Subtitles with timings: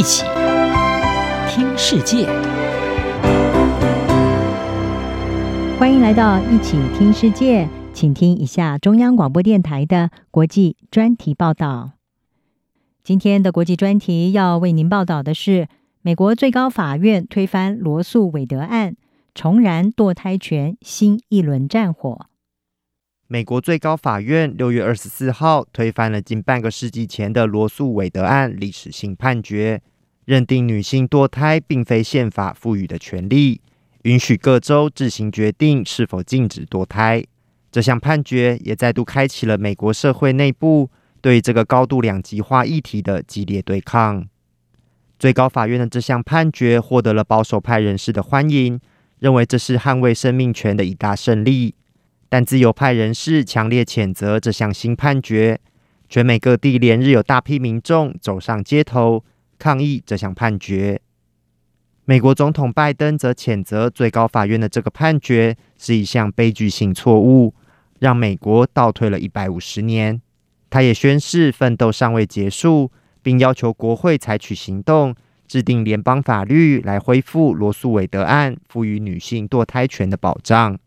[0.00, 0.24] 一起
[1.46, 2.24] 听世界，
[5.78, 11.90] 欢迎来到一起听世界，请听一下中央广播电台的国际专题报道。
[13.04, 15.68] 今天的国际专题要为您报道的是：
[16.00, 18.96] 美国最高法院推翻罗素韦德案，
[19.34, 22.24] 重燃堕胎权新一轮战火。
[23.26, 29.80] 美国最高法院六月二十四号推翻了近半个世纪前的罗素韦德案历史性判决，
[30.24, 33.60] 认定女性堕胎并非宪法赋予的权利，
[34.02, 37.24] 允许各州自行决定是否禁止堕胎。
[37.72, 44.26] 这项判决也再度开启了美国社会内部对这个高度两极化议题的激烈对抗。
[45.18, 48.80] 最高法院的这项判决获得了保守派人士的欢迎，
[49.18, 51.74] 认为这是捍卫生命权的一大胜利。
[52.28, 55.60] 但自由派人士强烈谴责这项新判决，
[56.08, 59.24] 全美各地连日有大批民众走上街头
[59.60, 61.00] 抗议这项判决。
[62.06, 67.54] 美国总统拜登则谴责最高法院的这个判决是一项悲剧性错误，
[68.00, 70.20] 让美国倒退了一百五十年。
[70.70, 72.90] 他也宣誓奋斗尚未结束，
[73.22, 75.14] 并要求国会采取行动，
[75.46, 80.78] 制定联邦法律来恢复罗诉韦德案赋予女性堕胎权的保障。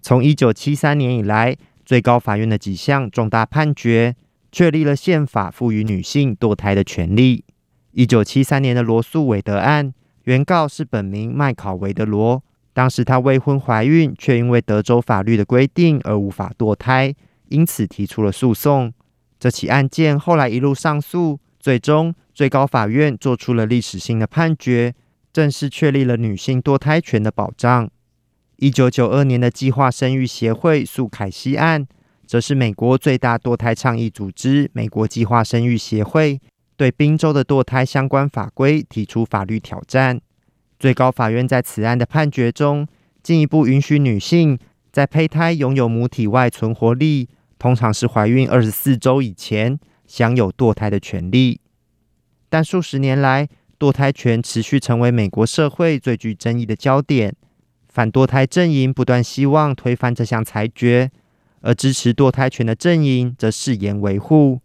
[0.00, 4.16] 从一九七三年以来，最高法院的几项重大判决
[4.50, 7.44] 确立了宪法赋予女性堕胎的权利。
[7.92, 9.92] 一九七三年的罗素韦德案，
[10.24, 17.14] 原告是本名麦考维德罗，当时她未婚怀孕，却因为德州法律的规定而无法堕胎，
[17.48, 18.92] 因此提出了诉讼。
[19.38, 24.94] 这起案件后来一路上诉，最终最高法院做出了历史性的判决，
[25.32, 27.90] 正式确立了女性堕胎权的保障。
[28.56, 31.86] 一九九二年的计划生育协会诉凯西案，
[32.26, 36.38] 则是美国最大堕胎倡议组织——美国计划生育协会，
[36.80, 40.18] 对宾州的堕胎相关法规提出法律挑战。
[40.78, 42.88] 最高法院在此案的判决中，
[43.22, 44.58] 进一步允许女性
[44.90, 47.28] 在胚胎拥有母体外存活力，
[47.58, 51.60] 通常是怀孕二十四周以前，享有堕胎的权利。
[52.48, 53.46] 但数十年来，
[53.78, 57.36] 堕胎权持续成为美国社会最具争议的焦点。
[57.90, 61.10] 反堕胎阵营不断希望推翻这项裁决，
[61.60, 64.60] 而支持堕胎权的阵营则誓言维护。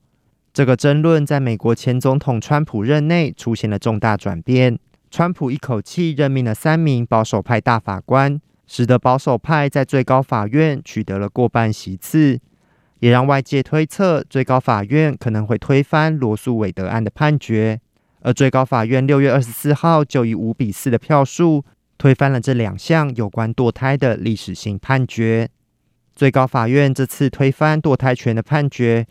[0.56, 4.80] 这个争论在美国前总统川普任内出现了重大转变。
[5.12, 12.40] 川普一口气任命了三名保守派大法官，使得保守派在最高法院取得了过半席次，
[13.00, 17.82] 也让外界推测最高法院可能会推翻罗诉韦德案的判决。
[18.22, 21.66] 而最高法院六月二十四号就以五比四的票数，
[21.98, 25.50] 推翻了这两项有关堕胎的历史性判决。
[26.16, 29.06] 最高法院这次推翻堕胎权的判决，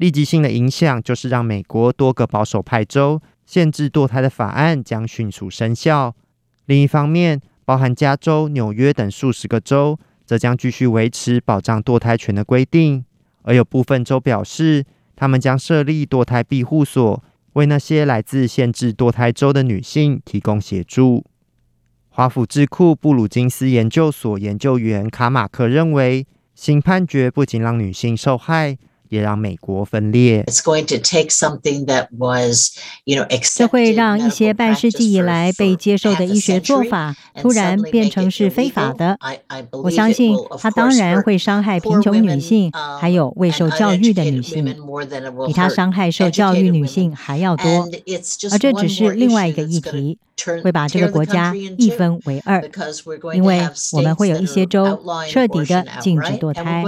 [0.00, 6.16] 立即性的影响就是让美国多个保守派州限制堕胎的法案将迅速生效。
[6.64, 13.04] 另一方面，包含加州、纽约等数十个州，则将继续维持保障堕胎权的规定。
[13.42, 17.22] 而有部分州表示，他们将设立堕胎庇护所，
[17.52, 21.26] 为那些来自限制堕胎州的女性提供协助。
[22.08, 28.78] 华府智库布鲁金斯研究所研究员卡马克认为，新判决不仅让女性受害，
[29.10, 30.44] 也让美国分裂。
[33.54, 39.18] 这会让一些半世纪以来被接受的医学做法，突然变成是非法的。
[39.82, 44.64] 我相信，它当然会伤害贫穷女性，还有未受教育的女性，
[45.46, 47.88] 比它伤害受教育女性还要多。
[48.52, 50.18] 而这只是另外一个议题，
[50.62, 52.62] 会把这个国家一分为二，
[53.34, 56.84] 因为我们会有一些州彻底的禁止堕胎，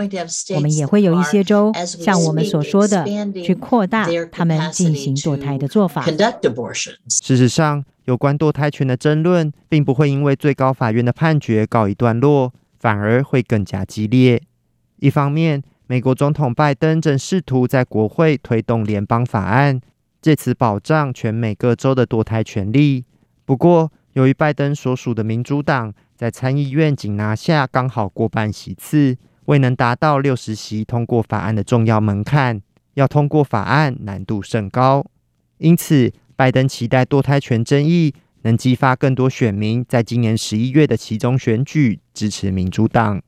[0.54, 2.11] 我们也会有一些州像。
[2.12, 3.04] 像我们所说的，
[3.42, 6.04] 去扩大他们进行堕胎的做法。
[7.08, 14.42] 事实上，有关堕胎权的争论，并不会因为最高法院的判决告一段落，反而会更加激烈。
[14.98, 19.80] 一方面，美国总统拜登正试图在国会推动联邦法案，
[20.20, 23.04] 借此保障全美各州的堕胎权利。
[23.44, 29.16] 不过，由于拜登所属的民主党在参议院仅拿下刚好过半席次。
[29.46, 32.62] 未能达到六十席通过法案的重要门槛，
[32.94, 35.04] 要通过法案难度甚高。
[35.58, 43.22] 因此，拜登期待堕胎权争议能激发更多选民在今年十一月的期中选举支持民主党。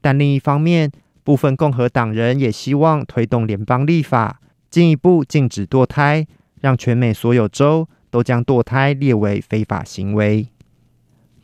[0.00, 0.90] 但另一方面，
[1.24, 4.40] 部分共和党人也希望推动联邦立法，
[4.70, 6.26] 进一步禁止堕胎，
[6.60, 10.48] 让全美所有州都将堕胎列为非法行为。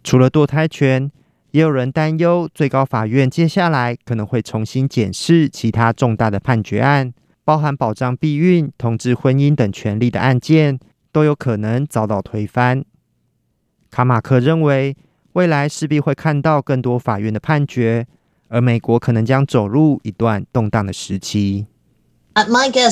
[0.05, 1.11] 除了堕胎权，
[1.53, 7.13] 也有人担忧，最高法院接下来可能会重新检视其他重大的判决案，
[7.45, 10.81] 包含保障避孕、同志婚姻等权利的案件，
[11.13, 12.83] 都有可能遭到推翻。
[13.91, 14.97] 卡马克认为，
[15.35, 18.07] 未来势必会看到更多法院的判决，
[18.49, 21.67] 而美国可能将走入一段动荡的时期。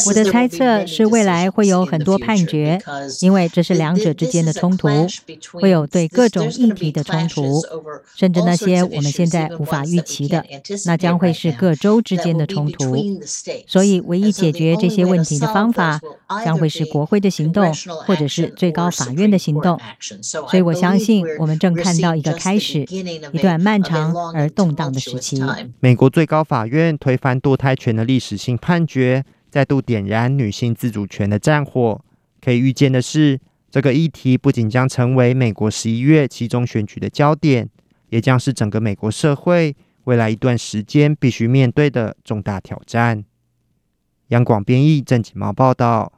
[0.06, 2.78] 我的猜测是，未来会有很多判决，
[3.22, 4.88] 因为这是两者之间的冲突，
[5.52, 7.62] 会有对各种议题的冲突，
[8.14, 10.44] 甚至那些我们现在无法预期的，
[10.84, 12.96] 那将会是各州之间的冲突。
[13.66, 15.98] 所以，唯一解决这些问题的方法，
[16.44, 17.72] 将会是国会的行动，
[18.06, 19.80] 或者是最高法院的行动。
[20.50, 22.84] 所以我相信，我们正看到一个开始，
[23.32, 25.42] 一段漫长而动荡的时期。
[25.80, 29.24] 美国最高法院推翻堕胎权的历史性判决。
[29.50, 32.00] 再度点燃女性自主权的战火。
[32.40, 33.38] 可以预见的是，
[33.70, 37.68] 这个议题不仅将成为美国十一月其中选举的焦点，
[38.08, 43.24] 也将是整个美国社会未来一段时间必须面对的重大挑战。
[44.28, 46.12] 央广编译郑锦茂报道。